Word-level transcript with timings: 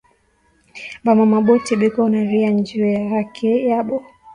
Ba 1.03 1.11
mama 1.19 1.37
bote 1.47 1.73
beko 1.81 2.01
naria 2.13 2.49
nju 2.53 2.79
ya 2.93 3.09
haki 3.09 3.49
yabo 3.69 3.97